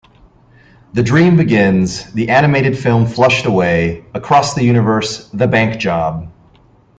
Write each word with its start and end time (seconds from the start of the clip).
The 0.93 1.03
Dream 1.03 1.37
Begins; 1.37 2.11
the 2.13 2.29
animated 2.29 2.75
film 2.75 3.05
Flushed 3.05 3.45
Away; 3.45 4.03
Across 4.15 4.55
the 4.55 4.63
Universe; 4.63 5.27
The 5.29 5.47
Bank 5.47 5.77
Job. 5.79 6.27